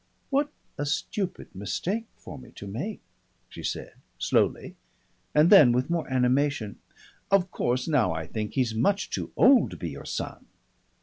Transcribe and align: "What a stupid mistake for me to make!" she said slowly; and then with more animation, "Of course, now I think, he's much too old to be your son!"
"What 0.31 0.51
a 0.79 0.85
stupid 0.87 1.53
mistake 1.53 2.07
for 2.17 2.39
me 2.39 2.49
to 2.55 2.65
make!" 2.65 3.01
she 3.49 3.61
said 3.61 3.93
slowly; 4.17 4.75
and 5.35 5.51
then 5.51 5.71
with 5.71 5.91
more 5.91 6.09
animation, 6.09 6.79
"Of 7.29 7.51
course, 7.51 7.87
now 7.87 8.11
I 8.11 8.25
think, 8.25 8.53
he's 8.53 8.73
much 8.73 9.11
too 9.11 9.31
old 9.35 9.69
to 9.69 9.77
be 9.77 9.91
your 9.91 10.05
son!" 10.05 10.47